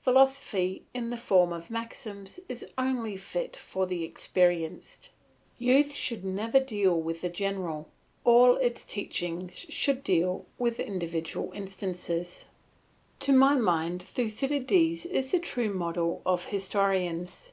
[0.00, 5.10] Philosophy in the form of maxims is only fit for the experienced.
[5.58, 7.90] Youth should never deal with the general,
[8.24, 12.46] all its teaching should deal with individual instances.
[13.20, 17.52] To my mind Thucydides is the true model of historians.